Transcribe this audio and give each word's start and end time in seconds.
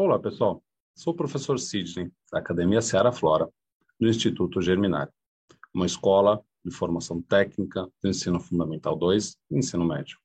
Olá, 0.00 0.16
pessoal. 0.16 0.62
Sou 0.94 1.12
o 1.12 1.16
professor 1.16 1.58
Sidney, 1.58 2.12
da 2.30 2.38
Academia 2.38 2.80
Seara 2.80 3.10
Flora, 3.10 3.48
do 3.98 4.06
Instituto 4.06 4.62
Germinário, 4.62 5.12
uma 5.74 5.86
escola 5.86 6.40
de 6.64 6.70
formação 6.70 7.20
técnica 7.20 7.84
do 8.00 8.08
ensino 8.08 8.38
fundamental 8.38 8.94
2 8.94 9.36
e 9.50 9.58
ensino 9.58 9.84
médio. 9.84 10.16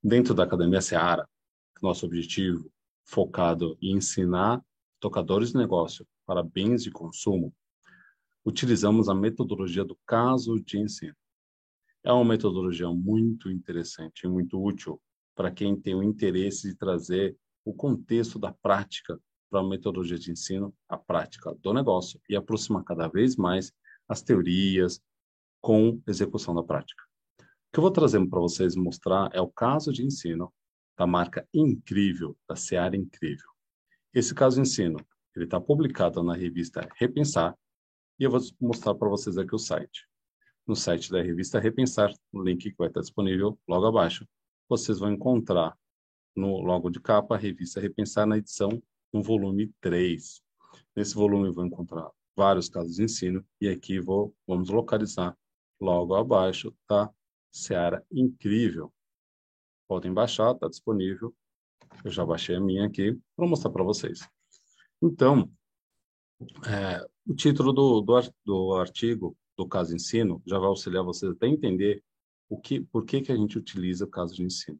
Dentro 0.00 0.32
da 0.32 0.44
Academia 0.44 0.80
Seara, 0.80 1.28
nosso 1.82 2.06
objetivo 2.06 2.70
focado 3.04 3.76
em 3.82 3.96
ensinar 3.96 4.64
tocadores 5.00 5.50
de 5.50 5.58
negócio 5.58 6.06
para 6.24 6.40
bens 6.40 6.84
de 6.84 6.92
consumo, 6.92 7.52
utilizamos 8.44 9.08
a 9.08 9.14
metodologia 9.14 9.84
do 9.84 9.98
caso 10.06 10.54
de 10.60 10.78
ensino. 10.78 11.16
É 12.04 12.12
uma 12.12 12.24
metodologia 12.24 12.88
muito 12.90 13.50
interessante 13.50 14.22
e 14.22 14.28
muito 14.28 14.64
útil 14.64 15.02
para 15.34 15.50
quem 15.50 15.74
tem 15.74 15.96
o 15.96 16.02
interesse 16.04 16.68
de 16.68 16.76
trazer 16.76 17.36
o 17.64 17.74
contexto 17.74 18.38
da 18.38 18.52
prática 18.52 19.18
para 19.50 19.60
a 19.60 19.68
metodologia 19.68 20.18
de 20.18 20.30
ensino, 20.30 20.74
a 20.88 20.96
prática 20.96 21.54
do 21.56 21.72
negócio 21.74 22.20
e 22.28 22.36
aproximar 22.36 22.84
cada 22.84 23.08
vez 23.08 23.36
mais 23.36 23.72
as 24.08 24.22
teorias 24.22 25.00
com 25.60 26.00
execução 26.06 26.54
da 26.54 26.62
prática. 26.62 27.02
O 27.38 27.44
que 27.72 27.78
eu 27.78 27.82
vou 27.82 27.90
trazer 27.90 28.24
para 28.28 28.40
vocês 28.40 28.74
mostrar 28.74 29.30
é 29.32 29.40
o 29.40 29.48
caso 29.48 29.92
de 29.92 30.04
ensino 30.04 30.52
da 30.96 31.06
marca 31.06 31.46
Incrível, 31.54 32.36
da 32.48 32.56
Seara 32.56 32.96
Incrível. 32.96 33.48
Esse 34.12 34.34
caso 34.34 34.56
de 34.56 34.62
ensino, 34.62 34.98
ele 35.34 35.44
está 35.44 35.60
publicado 35.60 36.22
na 36.22 36.34
revista 36.34 36.88
Repensar 36.96 37.56
e 38.18 38.24
eu 38.24 38.30
vou 38.30 38.40
mostrar 38.60 38.94
para 38.94 39.08
vocês 39.08 39.38
aqui 39.38 39.54
o 39.54 39.58
site. 39.58 40.06
No 40.66 40.76
site 40.76 41.10
da 41.10 41.22
revista 41.22 41.58
Repensar, 41.58 42.12
o 42.32 42.42
link 42.42 42.70
que 42.70 42.76
vai 42.76 42.88
estar 42.88 43.00
disponível 43.00 43.58
logo 43.68 43.86
abaixo, 43.86 44.26
vocês 44.68 44.98
vão 44.98 45.12
encontrar 45.12 45.76
no 46.34 46.60
logo 46.60 46.90
de 46.90 47.00
capa 47.00 47.34
a 47.34 47.38
revista 47.38 47.80
Repensar 47.80 48.26
na 48.26 48.38
edição 48.38 48.82
no 49.12 49.22
volume 49.22 49.72
3. 49.80 50.42
Nesse 50.94 51.14
volume 51.14 51.50
vou 51.50 51.64
encontrar 51.64 52.10
vários 52.36 52.68
casos 52.68 52.96
de 52.96 53.04
ensino 53.04 53.44
e 53.60 53.68
aqui 53.68 54.00
vou, 54.00 54.34
vamos 54.46 54.70
localizar 54.70 55.36
logo 55.80 56.14
abaixo 56.14 56.74
tá 56.86 57.10
Seara 57.50 58.04
Incrível. 58.12 58.92
Podem 59.88 60.12
baixar, 60.12 60.52
está 60.52 60.68
disponível. 60.68 61.34
Eu 62.04 62.10
já 62.10 62.24
baixei 62.24 62.54
a 62.54 62.60
minha 62.60 62.86
aqui 62.86 63.18
para 63.36 63.46
mostrar 63.46 63.70
para 63.70 63.82
vocês. 63.82 64.20
Então, 65.02 65.50
é, 66.66 67.04
o 67.26 67.34
título 67.34 67.72
do, 67.72 68.00
do, 68.00 68.20
do, 68.44 68.74
artigo, 68.74 69.36
do 69.56 69.66
caso 69.66 69.90
de 69.90 69.96
ensino, 69.96 70.40
já 70.46 70.58
vai 70.58 70.68
auxiliar 70.68 71.02
vocês 71.02 71.32
até 71.32 71.46
entender 71.46 72.02
o 72.48 72.58
que, 72.58 72.80
por 72.80 73.04
que, 73.04 73.20
que 73.20 73.32
a 73.32 73.36
gente 73.36 73.58
utiliza 73.58 74.04
o 74.04 74.10
caso 74.10 74.34
de 74.34 74.42
ensino. 74.42 74.78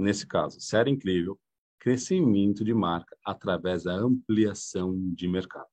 Nesse 0.00 0.26
caso, 0.26 0.58
Seara 0.58 0.88
Incrível 0.88 1.38
crescimento 1.78 2.64
de 2.64 2.72
marca 2.72 3.14
através 3.22 3.84
da 3.84 3.94
ampliação 3.94 4.96
de 5.14 5.28
mercado. 5.28 5.68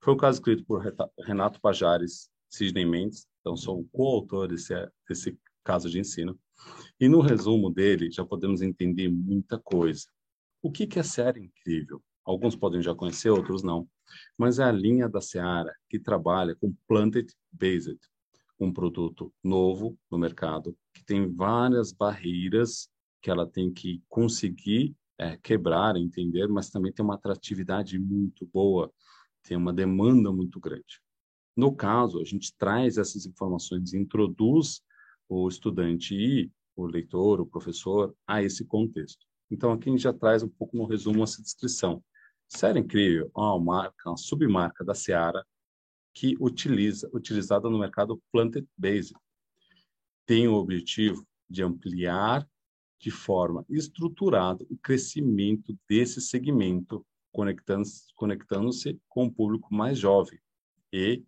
Foi 0.00 0.14
um 0.14 0.16
caso 0.16 0.38
escrito 0.38 0.64
por 0.64 0.80
Renato 1.24 1.60
Pajares, 1.60 2.30
Sidney 2.48 2.86
Mendes, 2.86 3.26
então 3.40 3.56
sou 3.56 3.80
o 3.80 3.88
coautor 3.90 4.46
desse, 4.46 4.74
desse 5.08 5.36
caso 5.64 5.90
de 5.90 5.98
ensino. 5.98 6.38
E 7.00 7.08
no 7.08 7.20
resumo 7.20 7.68
dele 7.68 8.10
já 8.12 8.24
podemos 8.24 8.62
entender 8.62 9.08
muita 9.08 9.58
coisa. 9.58 10.06
O 10.62 10.70
que, 10.70 10.86
que 10.86 11.00
é 11.00 11.02
Seara 11.02 11.38
Incrível? 11.38 12.00
Alguns 12.24 12.54
podem 12.54 12.80
já 12.80 12.94
conhecer, 12.94 13.30
outros 13.30 13.64
não. 13.64 13.88
Mas 14.36 14.60
é 14.60 14.64
a 14.64 14.72
linha 14.72 15.08
da 15.08 15.20
Seara 15.20 15.74
que 15.88 15.98
trabalha 15.98 16.54
com 16.54 16.74
Planted 16.86 17.32
Based, 17.50 17.98
um 18.58 18.72
produto 18.72 19.32
novo 19.42 19.98
no 20.08 20.16
mercado, 20.16 20.76
que 20.94 21.04
tem 21.04 21.28
várias 21.32 21.92
barreiras 21.92 22.88
que 23.20 23.30
ela 23.30 23.46
tem 23.46 23.72
que 23.72 24.02
conseguir 24.08 24.94
é, 25.18 25.36
quebrar, 25.36 25.96
entender, 25.96 26.46
mas 26.48 26.70
também 26.70 26.92
tem 26.92 27.04
uma 27.04 27.16
atratividade 27.16 27.98
muito 27.98 28.46
boa, 28.46 28.92
tem 29.42 29.56
uma 29.56 29.72
demanda 29.72 30.32
muito 30.32 30.60
grande. 30.60 31.02
No 31.56 31.74
caso, 31.74 32.20
a 32.20 32.24
gente 32.24 32.54
traz 32.56 32.98
essas 32.98 33.26
informações, 33.26 33.92
introduz 33.92 34.80
o 35.28 35.48
estudante 35.48 36.14
e 36.14 36.50
o 36.76 36.86
leitor, 36.86 37.40
o 37.40 37.46
professor, 37.46 38.14
a 38.26 38.42
esse 38.42 38.64
contexto. 38.64 39.26
Então, 39.50 39.72
aqui 39.72 39.88
a 39.88 39.92
gente 39.92 40.02
já 40.02 40.12
traz 40.12 40.42
um 40.42 40.48
pouco 40.48 40.76
no 40.76 40.86
resumo 40.86 41.24
essa 41.24 41.42
descrição. 41.42 42.02
Série 42.48 42.78
Incrível 42.78 43.26
é 43.26 43.40
uma 43.40 43.58
marca, 43.58 44.10
uma 44.10 44.16
submarca 44.16 44.84
da 44.84 44.94
Seara 44.94 45.44
que 46.14 46.36
utiliza, 46.40 47.10
utilizada 47.12 47.68
no 47.68 47.78
mercado 47.78 48.22
plant-based. 48.32 49.14
Tem 50.24 50.46
o 50.46 50.54
objetivo 50.54 51.26
de 51.48 51.62
ampliar 51.62 52.48
de 53.00 53.10
forma 53.10 53.64
estruturada 53.68 54.64
o 54.70 54.76
crescimento 54.76 55.76
desse 55.88 56.20
segmento, 56.20 57.06
conectando-se 57.32 58.12
conectando 58.14 58.70
com 59.08 59.26
o 59.26 59.32
público 59.32 59.72
mais 59.72 59.98
jovem 59.98 60.38
e 60.92 61.22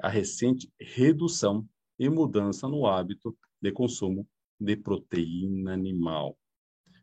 a 0.00 0.08
recente 0.08 0.72
redução 0.80 1.68
e 1.98 2.08
mudança 2.08 2.68
no 2.68 2.86
hábito 2.86 3.36
de 3.60 3.72
consumo 3.72 4.26
de 4.60 4.76
proteína 4.76 5.72
animal. 5.72 6.38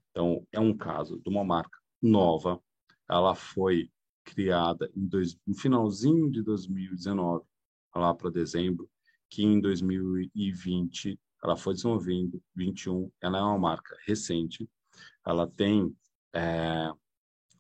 Então, 0.10 0.48
é 0.52 0.60
um 0.60 0.76
caso 0.76 1.20
de 1.20 1.30
uma 1.30 1.44
marca 1.44 1.78
nova, 2.02 2.62
ela 3.10 3.36
foi 3.36 3.92
criada 4.24 4.90
dois, 4.96 5.38
no 5.46 5.54
finalzinho 5.56 6.32
de 6.32 6.42
2019, 6.42 7.46
lá 7.94 8.14
para 8.14 8.30
dezembro, 8.30 8.90
que 9.30 9.44
em 9.44 9.60
2020 9.60 11.20
ela 11.46 11.56
foi 11.56 11.76
desenvolvendo 11.76 12.42
21, 12.56 13.12
ela 13.22 13.38
é 13.38 13.42
uma 13.42 13.58
marca 13.58 13.96
recente, 14.06 14.68
ela 15.26 15.48
tem 15.48 15.96
é, 16.34 16.92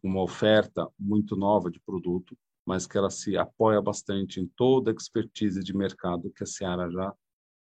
uma 0.01 0.23
oferta 0.23 0.89
muito 0.99 1.35
nova 1.35 1.69
de 1.69 1.79
produto, 1.79 2.37
mas 2.65 2.87
que 2.87 2.97
ela 2.97 3.11
se 3.11 3.37
apoia 3.37 3.79
bastante 3.79 4.39
em 4.39 4.47
toda 4.55 4.89
a 4.89 4.93
expertise 4.93 5.63
de 5.63 5.75
mercado 5.75 6.31
que 6.31 6.43
a 6.43 6.47
Seara 6.47 6.89
já 6.89 7.13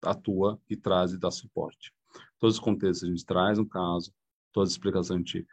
atua 0.03 0.59
e 0.67 0.75
traz 0.75 1.13
e 1.13 1.19
dá 1.19 1.29
suporte. 1.29 1.93
Todos 2.39 2.55
os 2.55 2.59
contextos 2.59 3.07
a 3.07 3.11
gente 3.11 3.25
traz 3.25 3.59
um 3.59 3.65
caso, 3.65 4.11
todas 4.51 4.69
as 4.69 4.73
explicações 4.73 5.11
a 5.11 5.17
gente 5.17 5.47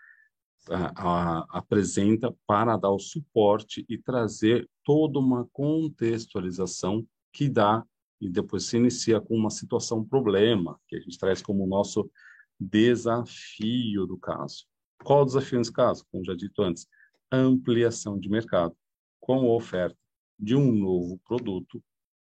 a, 0.70 0.92
a, 0.96 1.58
apresenta 1.58 2.34
para 2.46 2.78
dar 2.78 2.90
o 2.90 2.98
suporte 2.98 3.84
e 3.86 3.98
trazer 3.98 4.66
toda 4.82 5.18
uma 5.18 5.46
contextualização 5.52 7.06
que 7.30 7.50
dá 7.50 7.84
e 8.24 8.30
depois 8.30 8.64
se 8.64 8.76
inicia 8.76 9.20
com 9.20 9.36
uma 9.36 9.50
situação 9.50 10.04
problema, 10.04 10.80
que 10.88 10.96
a 10.96 11.00
gente 11.00 11.18
traz 11.18 11.42
como 11.42 11.66
nosso 11.66 12.10
desafio 12.58 14.06
do 14.06 14.16
caso. 14.16 14.66
Qual 15.02 15.22
o 15.22 15.24
desafio 15.26 15.58
nesse 15.58 15.72
caso? 15.72 16.06
Como 16.10 16.24
já 16.24 16.34
dito 16.34 16.62
antes, 16.62 16.86
ampliação 17.30 18.18
de 18.18 18.28
mercado 18.28 18.74
com 19.20 19.40
a 19.40 19.54
oferta 19.54 19.98
de 20.38 20.56
um 20.56 20.72
novo 20.72 21.18
produto 21.26 21.82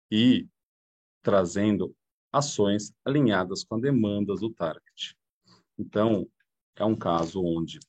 e 0.10 0.48
trazendo 1.22 1.96
ações 2.32 2.94
alinhadas 3.04 3.64
com 3.64 3.76
as 3.76 3.82
demandas 3.82 4.40
do 4.40 4.52
target. 4.52 5.18
Então, 5.78 6.28
é 6.76 6.86
um 6.86 6.96
caso 6.96 7.44
onde 7.44 7.80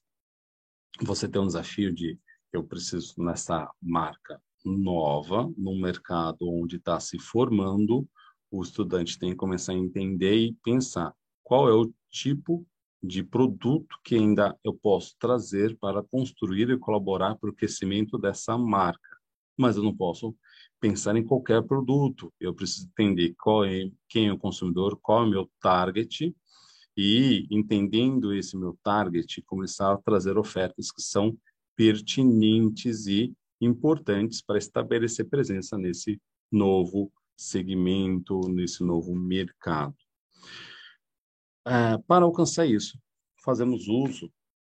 você 1.00 1.28
tem 1.28 1.40
um 1.40 1.46
desafio 1.46 1.92
de 1.92 2.18
eu 2.52 2.64
preciso 2.64 3.14
nessa 3.22 3.70
marca 3.80 4.42
nova 4.64 5.50
no 5.56 5.74
mercado 5.80 6.48
onde 6.48 6.76
está 6.76 6.98
se 7.00 7.18
formando, 7.18 8.06
o 8.50 8.62
estudante 8.62 9.18
tem 9.18 9.30
que 9.30 9.36
começar 9.36 9.72
a 9.72 9.76
entender 9.76 10.36
e 10.36 10.56
pensar 10.64 11.14
qual 11.42 11.68
é 11.68 11.72
o 11.72 11.92
tipo 12.10 12.66
de 13.02 13.22
produto 13.22 13.96
que 14.04 14.14
ainda 14.14 14.58
eu 14.62 14.74
posso 14.74 15.16
trazer 15.18 15.76
para 15.78 16.02
construir 16.02 16.68
e 16.68 16.78
colaborar 16.78 17.36
para 17.36 17.50
o 17.50 17.54
crescimento 17.54 18.18
dessa 18.18 18.58
marca. 18.58 19.16
Mas 19.56 19.76
eu 19.76 19.82
não 19.82 19.96
posso 19.96 20.34
pensar 20.80 21.16
em 21.16 21.24
qualquer 21.24 21.62
produto. 21.62 22.32
Eu 22.38 22.54
preciso 22.54 22.88
entender 22.88 23.34
qual 23.38 23.64
é, 23.64 23.90
quem 24.08 24.28
é 24.28 24.32
o 24.32 24.38
consumidor, 24.38 24.98
qual 25.00 25.22
é 25.22 25.26
o 25.26 25.30
meu 25.30 25.50
target 25.60 26.34
e 26.96 27.46
entendendo 27.50 28.34
esse 28.34 28.56
meu 28.56 28.76
target, 28.82 29.40
começar 29.42 29.92
a 29.92 29.98
trazer 29.98 30.36
ofertas 30.36 30.90
que 30.90 31.00
são 31.00 31.36
pertinentes 31.76 33.06
e 33.06 33.32
importantes 33.60 34.42
para 34.42 34.58
estabelecer 34.58 35.28
presença 35.28 35.76
nesse 35.76 36.20
novo 36.50 37.12
segmento, 37.36 38.40
nesse 38.48 38.82
novo 38.82 39.14
mercado. 39.14 39.94
É, 41.66 41.98
para 42.06 42.24
alcançar 42.24 42.66
isso, 42.66 42.98
fazemos 43.42 43.88
uso 43.88 44.32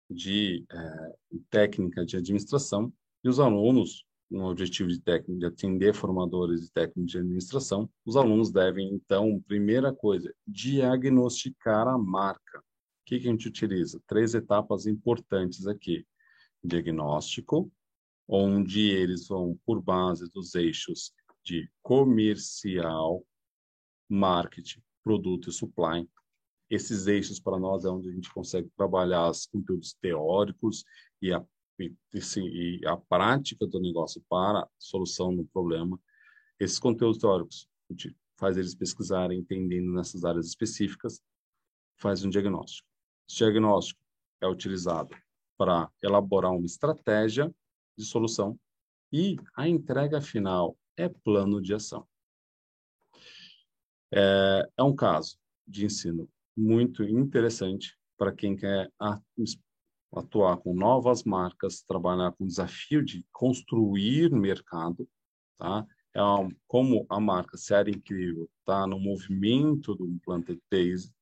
de 0.10 0.66
é, 0.72 1.16
técnica 1.50 2.06
de 2.06 2.18
administração 2.18 2.94
e 3.24 3.30
os 3.30 3.40
alunos, 3.40 4.06
no 4.30 4.50
objetivo 4.50 4.90
de 4.90 5.00
técnica 5.00 5.40
de 5.40 5.46
atender 5.46 5.94
formadores 5.94 6.62
de 6.62 6.72
técnica 6.72 7.08
de 7.08 7.18
administração, 7.20 7.90
os 8.06 8.16
alunos 8.16 8.52
devem, 8.52 8.94
então, 8.94 9.42
primeira 9.48 9.94
coisa, 9.94 10.34
diagnosticar 10.48 11.88
a 11.88 11.98
marca. 11.98 12.60
O 12.60 12.62
que, 13.06 13.20
que 13.20 13.28
a 13.28 13.32
gente 13.32 13.48
utiliza? 13.48 14.02
Três 14.08 14.34
etapas 14.34 14.88
importantes 14.88 15.68
aqui. 15.68 16.06
Diagnóstico, 16.64 17.72
onde 18.28 18.90
eles 18.90 19.28
vão 19.28 19.60
por 19.66 19.82
base 19.82 20.30
dos 20.32 20.56
eixos 20.56 21.12
de 21.44 21.70
comercial, 21.82 23.26
marketing, 24.10 24.82
produto 25.04 25.50
e 25.50 25.54
supply. 25.54 26.10
Esses 26.70 27.06
eixos 27.06 27.40
para 27.40 27.60
nós 27.60 27.86
é 27.86 27.90
onde 27.90 28.10
a 28.10 28.12
gente 28.12 28.34
consegue 28.34 28.70
trabalhar 28.76 29.30
os 29.30 29.46
conteúdos 29.46 29.94
teóricos 30.02 30.84
e 31.22 31.32
a 31.32 31.46
e, 31.80 31.94
e, 32.14 32.88
a 32.88 32.98
prática 32.98 33.68
do 33.68 33.80
negócio 33.80 34.24
para 34.30 34.68
solução 34.80 35.36
do 35.36 35.46
problema, 35.46 36.00
esses 36.60 36.80
conteúdos 36.80 37.18
teóricos 37.18 37.68
faz 38.38 38.58
eles 38.58 38.76
pesquisarem, 38.76 39.40
entendendo 39.40 39.92
nessas 39.94 40.24
áreas 40.24 40.48
específicas, 40.48 41.22
faz 41.98 42.24
um 42.24 42.30
diagnóstico. 42.30 42.88
Esse 43.30 43.40
diagnóstico 43.40 44.00
é 44.42 44.48
utilizado 44.48 45.16
para 45.58 45.90
elaborar 46.02 46.52
uma 46.52 46.66
estratégia 46.66 47.54
de 47.98 48.06
solução 48.06 48.60
e 49.12 49.38
a 49.56 49.68
entrega 49.68 50.22
final 50.22 50.78
é 50.98 51.08
plano 51.08 51.62
de 51.62 51.74
ação. 51.74 52.08
É, 54.14 54.70
é 54.78 54.84
um 54.84 54.96
caso 54.96 55.38
de 55.68 55.86
ensino 55.86 56.30
muito 56.56 57.04
interessante 57.04 57.98
para 58.18 58.32
quem 58.32 58.56
quer 58.56 58.92
atuar 60.14 60.58
com 60.58 60.74
novas 60.74 61.24
marcas, 61.24 61.82
trabalhar 61.82 62.32
com 62.34 62.46
o 62.46 62.48
desafio 62.48 63.04
de 63.04 63.26
construir 63.32 64.32
mercado, 64.32 65.08
tá? 65.58 65.86
É 66.14 66.24
um, 66.24 66.50
como 66.66 67.06
a 67.10 67.20
marca 67.20 67.58
Série 67.58 67.92
Incrível 67.92 68.50
está 68.60 68.88
no 68.88 68.98
movimento 68.98 69.94
do 69.94 70.08
Planted 70.24 70.62
Base, 70.72 71.14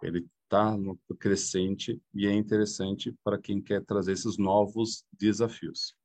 ele 0.00 0.28
está 0.44 0.76
no 0.76 0.96
crescente 1.18 2.00
e 2.14 2.26
é 2.26 2.32
interessante 2.32 3.12
para 3.24 3.36
quem 3.36 3.60
quer 3.60 3.84
trazer 3.84 4.12
esses 4.12 4.38
novos 4.38 5.04
desafios. 5.12 5.97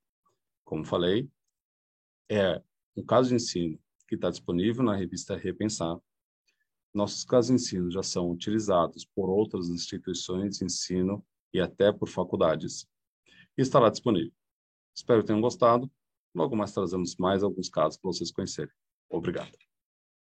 Como 0.64 0.86
falei, 0.86 1.30
é 2.30 2.62
um 2.96 3.04
caso 3.04 3.30
de 3.30 3.36
ensino 3.36 3.80
que 4.08 4.16
está 4.16 4.30
disponível 4.30 4.84
na 4.84 4.96
revista 4.96 5.36
Repensar. 5.36 5.98
Nossos 6.94 7.26
casos 7.26 7.48
de 7.50 7.56
ensino 7.56 7.92
já 7.92 8.04
são 8.04 8.30
utilizados 8.30 9.06
por 9.06 9.30
outras 9.30 9.70
instituições 9.70 10.58
de 10.58 10.66
ensino 10.66 11.26
e 11.52 11.60
até 11.60 11.92
por 11.92 12.08
faculdades. 12.08 12.88
E 13.58 13.62
estará 13.62 13.90
disponível. 13.90 14.32
Espero 14.96 15.22
que 15.22 15.28
tenham 15.28 15.42
gostado. 15.42 15.92
Logo 16.36 16.56
mais 16.56 16.72
trazemos 16.72 17.16
mais 17.18 17.44
alguns 17.44 17.70
casos 17.70 17.98
para 17.98 18.12
vocês 18.12 18.32
conhecerem. 18.32 18.74
Obrigado. 19.10 19.73